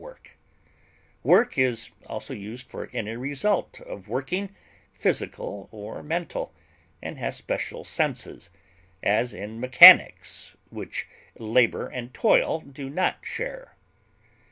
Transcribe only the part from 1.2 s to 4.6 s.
Work is also used for any result of working,